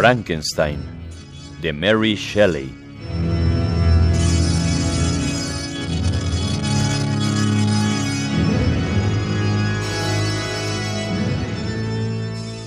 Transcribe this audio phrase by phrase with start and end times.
[0.00, 0.80] Frankenstein
[1.60, 2.74] de Mary Shelley.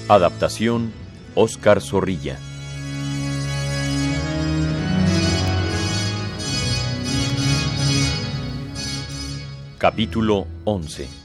[0.08, 0.94] Adaptación
[1.34, 2.38] Oscar Zorrilla.
[9.80, 11.23] Capítulo 11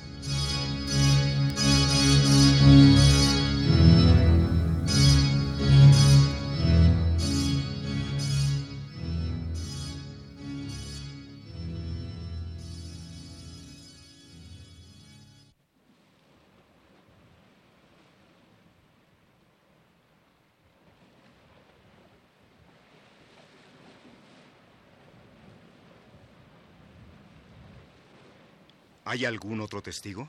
[29.10, 30.28] ¿Hay algún otro testigo?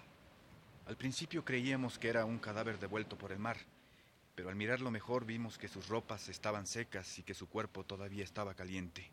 [0.86, 3.58] Al principio creíamos que era un cadáver devuelto por el mar,
[4.36, 8.24] pero al mirarlo mejor vimos que sus ropas estaban secas y que su cuerpo todavía
[8.24, 9.12] estaba caliente.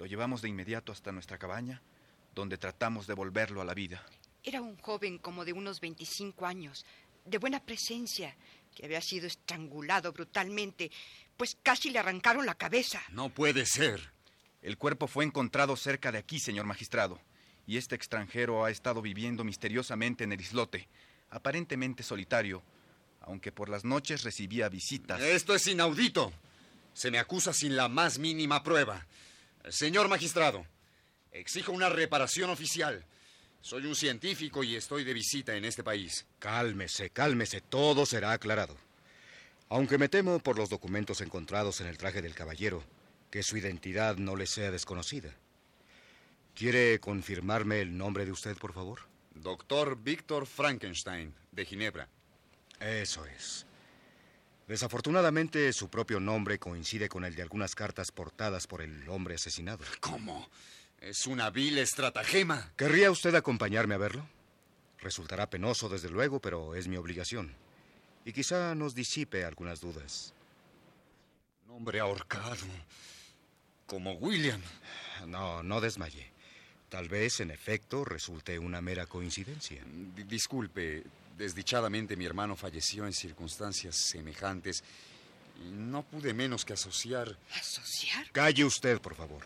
[0.00, 1.82] Lo llevamos de inmediato hasta nuestra cabaña,
[2.34, 4.04] donde tratamos de volverlo a la vida.
[4.42, 6.84] Era un joven como de unos 25 años,
[7.24, 8.34] de buena presencia,
[8.74, 10.90] que había sido estrangulado brutalmente,
[11.36, 13.00] pues casi le arrancaron la cabeza.
[13.12, 14.12] No puede ser.
[14.62, 17.20] El cuerpo fue encontrado cerca de aquí, señor magistrado
[17.66, 20.88] y este extranjero ha estado viviendo misteriosamente en el islote,
[21.30, 22.62] aparentemente solitario,
[23.20, 25.20] aunque por las noches recibía visitas.
[25.20, 26.32] Esto es inaudito.
[26.92, 29.06] Se me acusa sin la más mínima prueba.
[29.68, 30.66] Señor magistrado,
[31.32, 33.04] exijo una reparación oficial.
[33.60, 36.26] Soy un científico y estoy de visita en este país.
[36.38, 38.76] Cálmese, cálmese, todo será aclarado.
[39.70, 42.84] Aunque me temo por los documentos encontrados en el traje del caballero,
[43.30, 45.34] que su identidad no le sea desconocida.
[46.54, 49.00] ¿Quiere confirmarme el nombre de usted, por favor?
[49.34, 52.08] Doctor Víctor Frankenstein, de Ginebra.
[52.78, 53.66] Eso es.
[54.68, 59.84] Desafortunadamente, su propio nombre coincide con el de algunas cartas portadas por el hombre asesinado.
[60.00, 60.48] ¿Cómo?
[61.00, 62.72] Es una vil estratagema.
[62.76, 64.26] ¿Querría usted acompañarme a verlo?
[65.00, 67.52] Resultará penoso, desde luego, pero es mi obligación.
[68.24, 70.32] Y quizá nos disipe algunas dudas.
[71.66, 72.64] Nombre ahorcado.
[73.86, 74.62] Como William.
[75.26, 76.33] No, no desmaye.
[76.94, 79.82] Tal vez, en efecto, resulte una mera coincidencia.
[80.28, 81.02] disculpe,
[81.36, 84.84] desdichadamente mi hermano falleció en circunstancias semejantes
[85.60, 87.36] y no pude menos que asociar...
[87.52, 88.30] ¿Asociar?
[88.30, 89.42] Calle usted, por favor.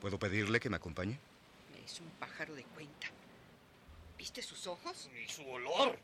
[0.00, 1.18] ¿Puedo pedirle que me acompañe?
[1.84, 3.08] Es un pájaro de cuenta.
[4.16, 5.10] ¿Viste sus ojos?
[5.22, 5.98] Y su olor.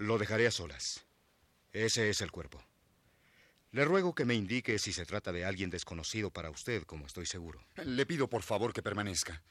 [0.00, 1.04] Lo dejaré a solas.
[1.74, 2.58] Ese es el cuerpo.
[3.70, 7.26] Le ruego que me indique si se trata de alguien desconocido para usted, como estoy
[7.26, 7.62] seguro.
[7.84, 9.42] Le pido por favor que permanezca.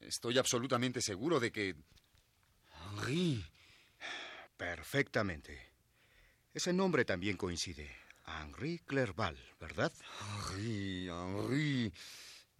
[0.00, 1.76] Estoy absolutamente seguro de que...
[2.90, 3.46] Henri.
[4.56, 5.70] Perfectamente.
[6.52, 7.88] Ese nombre también coincide.
[8.26, 9.92] Henri Clerval, ¿verdad?
[10.50, 11.92] Henri, Henri.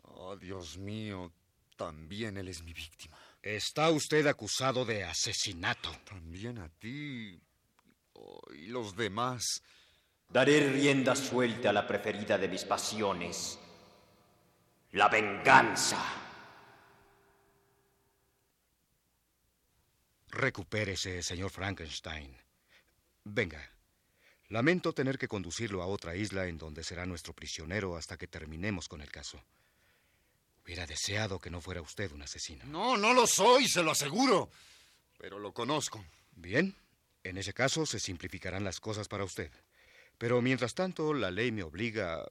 [0.02, 1.32] Oh, Dios mío.
[1.74, 3.18] También él es mi víctima.
[3.44, 5.94] Está usted acusado de asesinato.
[6.06, 7.38] También a ti.
[8.14, 9.62] Oh, y los demás.
[10.30, 13.58] Daré rienda suelta a la preferida de mis pasiones.
[14.92, 16.02] La venganza.
[20.28, 22.34] Recupérese, señor Frankenstein.
[23.24, 23.60] Venga.
[24.48, 28.88] Lamento tener que conducirlo a otra isla en donde será nuestro prisionero hasta que terminemos
[28.88, 29.38] con el caso.
[30.64, 32.64] Hubiera deseado que no fuera usted un asesino.
[32.64, 34.50] No, no lo soy, se lo aseguro.
[35.18, 36.04] Pero lo conozco.
[36.36, 36.74] Bien,
[37.22, 39.50] en ese caso se simplificarán las cosas para usted.
[40.16, 42.26] Pero mientras tanto, la ley me obliga...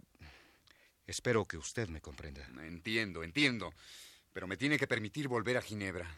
[1.05, 2.45] Espero que usted me comprenda.
[2.65, 3.73] Entiendo, entiendo.
[4.31, 6.09] Pero me tiene que permitir volver a Ginebra.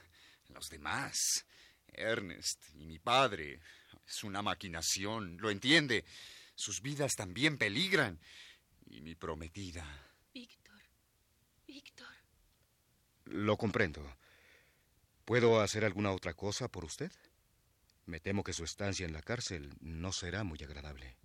[0.49, 1.45] Los demás,
[1.87, 3.59] Ernest y mi padre,
[4.07, 6.05] es una maquinación, lo entiende.
[6.53, 8.19] Sus vidas también peligran.
[8.87, 9.85] Y mi prometida.
[10.33, 10.64] Víctor.
[13.25, 14.17] Lo comprendo.
[15.25, 17.11] ¿Puedo hacer alguna otra cosa por usted?
[18.05, 21.17] Me temo que su estancia en la cárcel no será muy agradable.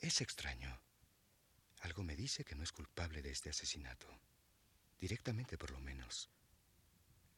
[0.00, 0.80] Es extraño.
[1.80, 4.06] Algo me dice que no es culpable de este asesinato.
[5.00, 6.30] Directamente, por lo menos.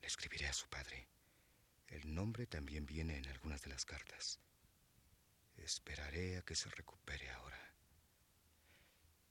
[0.00, 1.08] Le escribiré a su padre.
[1.86, 4.38] El nombre también viene en algunas de las cartas.
[5.56, 7.74] Esperaré a que se recupere ahora.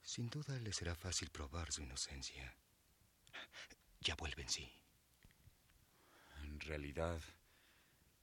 [0.02, 2.56] Sin duda le será fácil probar su inocencia.
[4.08, 4.72] Ya vuelve en sí.
[6.46, 7.20] En realidad,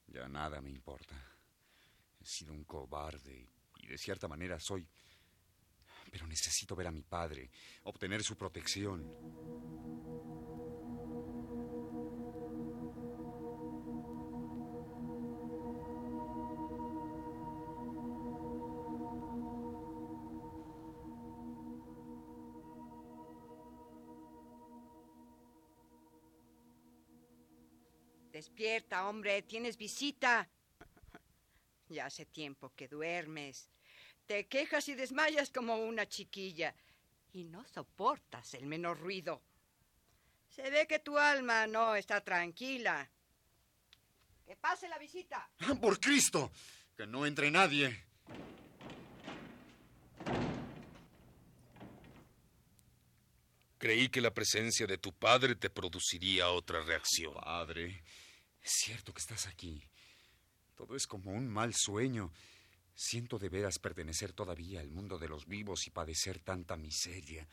[0.06, 1.14] ya nada me importa.
[2.22, 3.50] He sido un cobarde
[3.80, 4.88] y de cierta manera soy
[6.10, 7.50] Pero necesito ver a mi padre,
[7.82, 9.83] obtener su protección.
[28.34, 30.48] Despierta, hombre, tienes visita.
[31.88, 33.70] Ya hace tiempo que duermes.
[34.26, 36.74] Te quejas y desmayas como una chiquilla
[37.32, 39.40] y no soportas el menor ruido.
[40.48, 43.08] Se ve que tu alma no está tranquila.
[44.44, 45.48] Que pase la visita.
[45.80, 46.50] ¡Por Cristo!
[46.96, 48.04] Que no entre nadie.
[53.78, 57.34] Creí que la presencia de tu padre te produciría otra reacción.
[57.34, 58.02] Padre,
[58.64, 59.82] es cierto que estás aquí.
[60.74, 62.32] Todo es como un mal sueño.
[62.94, 67.46] Siento de veras pertenecer todavía al mundo de los vivos y padecer tanta miseria.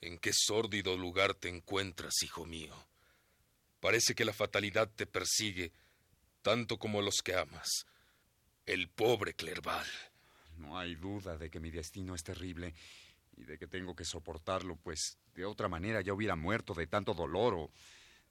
[0.00, 2.74] ¿En qué sórdido lugar te encuentras, hijo mío?
[3.80, 5.72] Parece que la fatalidad te persigue
[6.42, 7.86] tanto como los que amas.
[8.66, 9.86] El pobre Clerval.
[10.58, 12.74] No hay duda de que mi destino es terrible
[13.36, 17.14] y de que tengo que soportarlo, pues de otra manera ya hubiera muerto de tanto
[17.14, 17.70] dolor o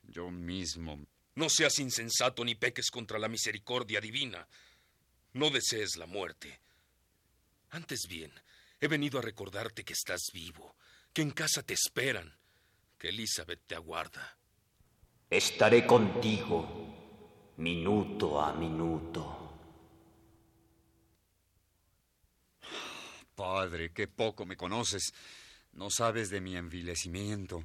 [0.03, 0.99] yo mismo.
[1.39, 4.45] No seas insensato ni peques contra la misericordia divina.
[5.31, 6.59] No desees la muerte.
[7.69, 8.33] Antes bien,
[8.81, 10.75] he venido a recordarte que estás vivo,
[11.13, 12.37] que en casa te esperan,
[12.97, 14.37] que Elizabeth te aguarda.
[15.29, 19.53] Estaré contigo, minuto a minuto.
[23.33, 25.13] Padre, qué poco me conoces.
[25.71, 27.63] No sabes de mi envilecimiento,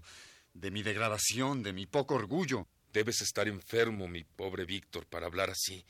[0.52, 2.68] de mi degradación, de mi poco orgullo.
[2.94, 5.84] Debes estar enfermo, mi pobre Víctor, para hablar así.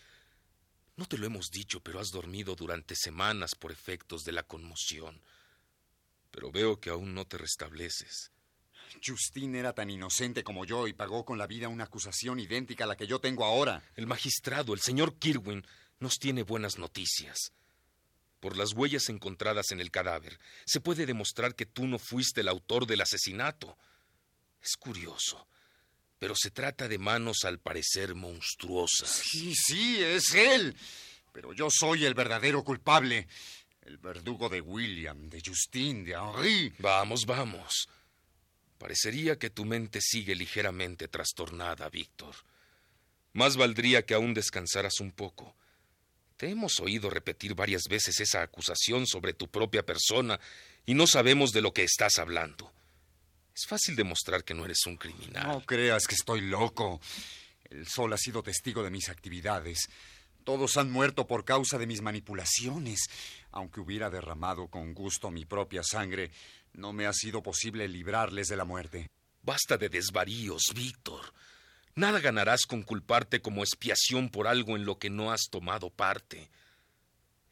[0.97, 5.21] No te lo hemos dicho, pero has dormido durante semanas por efectos de la conmoción.
[6.31, 8.33] Pero veo que aún no te restableces.
[9.05, 12.87] Justin era tan inocente como yo y pagó con la vida una acusación idéntica a
[12.87, 13.85] la que yo tengo ahora.
[13.97, 15.63] El magistrado, el señor Kirwin,
[15.99, 17.53] nos tiene buenas noticias.
[18.41, 22.49] Por las huellas encontradas en el cadáver, se puede demostrar que tú no fuiste el
[22.49, 23.77] autor del asesinato.
[24.63, 25.47] Es curioso,
[26.25, 29.11] pero se trata de manos al parecer monstruosas.
[29.11, 30.75] Sí, sí, es él.
[31.35, 33.29] Pero yo soy el verdadero culpable.
[33.83, 36.73] El verdugo de William, de Justin, de Henri.
[36.79, 37.91] Vamos, vamos.
[38.79, 42.35] Parecería que tu mente sigue ligeramente trastornada, Víctor.
[43.35, 45.55] Más valdría que aún descansaras un poco.
[46.39, 50.41] Te hemos oído repetir varias veces esa acusación sobre tu propia persona
[50.87, 52.73] y no sabemos de lo que estás hablando.
[53.55, 55.47] Es fácil demostrar que no eres un criminal.
[55.47, 57.01] No creas que estoy loco.
[57.71, 59.89] El sol ha sido testigo de mis actividades.
[60.43, 63.09] Todos han muerto por causa de mis manipulaciones.
[63.53, 66.33] Aunque hubiera derramado con gusto mi propia sangre,
[66.73, 69.11] no me ha sido posible librarles de la muerte.
[69.43, 71.33] Basta de desvaríos, Víctor.
[71.95, 76.51] Nada ganarás con culparte como expiación por algo en lo que no has tomado parte.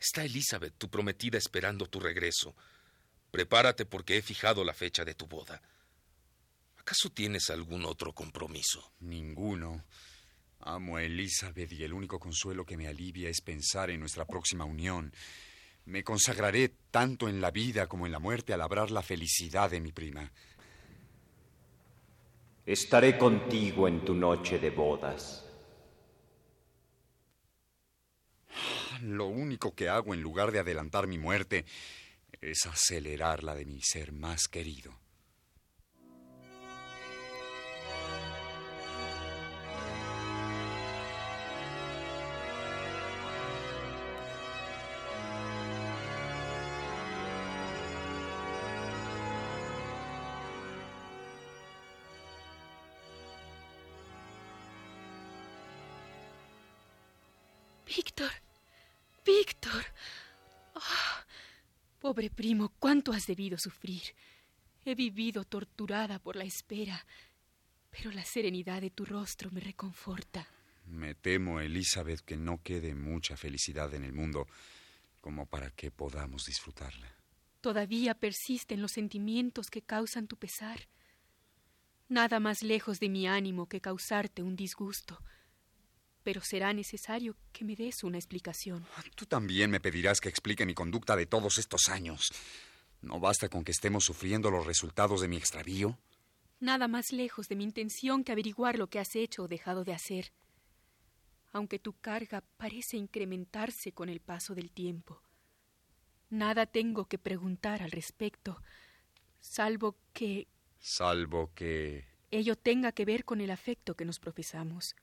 [0.01, 2.57] Está Elizabeth, tu prometida, esperando tu regreso.
[3.31, 5.63] Prepárate porque he fijado la fecha de tu boda.
[6.83, 8.93] ¿Acaso tienes algún otro compromiso?
[8.99, 9.85] Ninguno.
[10.59, 14.65] Amo a Elizabeth y el único consuelo que me alivia es pensar en nuestra próxima
[14.65, 15.15] unión.
[15.85, 19.81] Me consagraré tanto en la vida como en la muerte a labrar la felicidad de
[19.81, 20.33] mi prima.
[22.67, 25.47] Estaré contigo en tu noche de bodas.
[29.03, 31.65] Lo único que hago en lugar de adelantar mi muerte
[32.41, 35.01] es acelerar la de mi ser más querido.
[58.03, 58.33] Víctor,
[59.25, 59.85] Víctor.
[60.75, 61.25] Ah,
[62.01, 64.03] pobre primo, cuánto has debido sufrir.
[64.85, 67.07] He vivido torturada por la espera,
[67.91, 70.49] pero la serenidad de tu rostro me reconforta.
[70.87, 74.49] Me temo, Elizabeth, que no quede mucha felicidad en el mundo
[75.21, 77.09] como para que podamos disfrutarla.
[77.61, 80.89] Todavía persisten los sentimientos que causan tu pesar.
[82.09, 85.23] Nada más lejos de mi ánimo que causarte un disgusto
[86.23, 88.87] pero será necesario que me des una explicación.
[89.15, 92.33] Tú también me pedirás que explique mi conducta de todos estos años.
[93.01, 95.99] ¿No basta con que estemos sufriendo los resultados de mi extravío?
[96.61, 99.93] Nada más lejos de mi intención que averiguar lo que has hecho o dejado de
[99.93, 100.33] hacer.
[101.53, 105.21] Aunque tu carga parece incrementarse con el paso del tiempo.
[106.31, 108.63] Nada tengo que preguntar al respecto,
[109.41, 110.49] salvo que...
[110.79, 112.07] Salvo que...
[112.31, 114.97] Ello tenga que ver con el afecto que nos profesamos.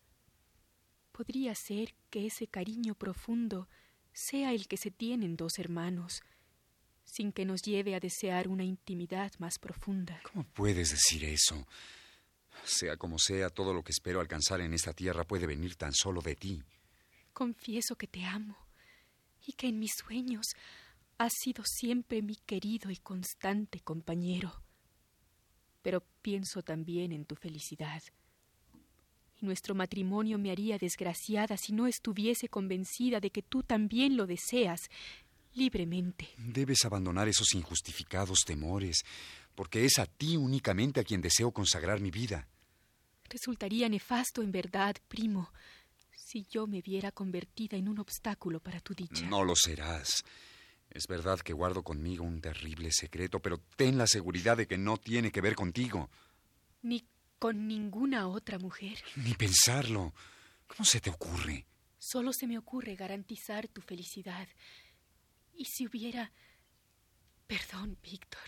[1.20, 3.68] Podría ser que ese cariño profundo
[4.14, 6.22] sea el que se tienen dos hermanos,
[7.04, 10.22] sin que nos lleve a desear una intimidad más profunda.
[10.24, 11.68] ¿Cómo puedes decir eso?
[12.64, 16.22] Sea como sea, todo lo que espero alcanzar en esta tierra puede venir tan solo
[16.22, 16.64] de ti.
[17.34, 18.56] Confieso que te amo
[19.46, 20.46] y que en mis sueños
[21.18, 24.64] has sido siempre mi querido y constante compañero.
[25.82, 28.02] Pero pienso también en tu felicidad.
[29.41, 34.27] Y nuestro matrimonio me haría desgraciada si no estuviese convencida de que tú también lo
[34.27, 34.89] deseas
[35.53, 36.29] libremente.
[36.38, 39.03] Debes abandonar esos injustificados temores,
[39.55, 42.48] porque es a ti únicamente a quien deseo consagrar mi vida.
[43.29, 45.51] Resultaría nefasto en verdad, primo,
[46.15, 49.25] si yo me viera convertida en un obstáculo para tu dicha.
[49.27, 50.24] No lo serás.
[50.89, 54.98] Es verdad que guardo conmigo un terrible secreto, pero ten la seguridad de que no
[54.98, 56.10] tiene que ver contigo.
[56.81, 57.03] Ni
[57.39, 59.00] con ninguna otra mujer.
[59.15, 60.13] Ni pensarlo.
[60.67, 61.65] ¿Cómo se te ocurre?
[61.98, 64.48] Solo se me ocurre garantizar tu felicidad.
[65.53, 66.31] Y si hubiera...
[67.48, 68.41] Perdón, Víctor.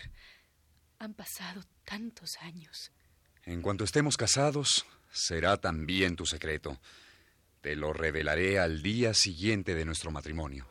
[0.98, 2.92] Han pasado tantos años.
[3.44, 6.80] En cuanto estemos casados, será también tu secreto.
[7.60, 10.68] Te lo revelaré al día siguiente de nuestro matrimonio.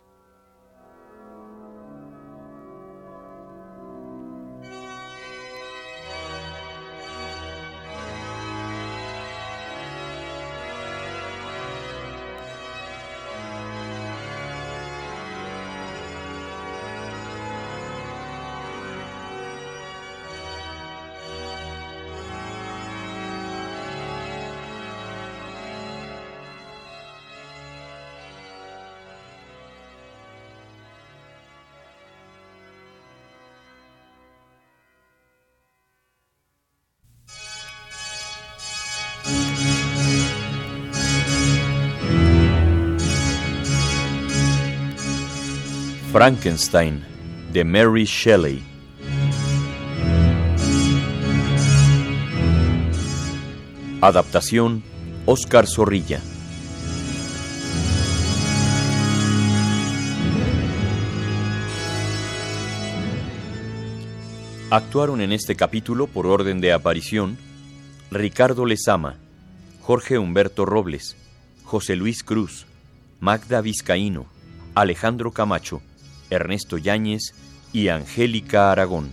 [46.12, 47.06] Frankenstein
[47.54, 48.62] de Mary Shelley.
[54.02, 54.84] Adaptación
[55.26, 56.20] Oscar Zorrilla.
[64.70, 67.38] Actuaron en este capítulo por orden de aparición
[68.12, 69.16] Ricardo Lezama,
[69.80, 71.16] Jorge Humberto Robles,
[71.64, 72.66] José Luis Cruz,
[73.22, 74.26] Magda Vizcaíno,
[74.76, 75.82] Alejandro Camacho,
[76.32, 77.36] Ernesto Yáñez
[77.72, 79.12] y Angélica Aragón.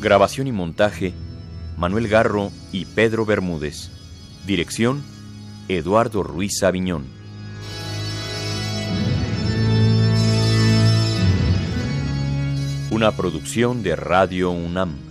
[0.00, 1.14] Grabación y montaje,
[1.76, 3.90] Manuel Garro y Pedro Bermúdez.
[4.46, 5.02] Dirección,
[5.68, 7.06] Eduardo Ruiz Aviñón.
[12.90, 15.05] Una producción de Radio UNAM.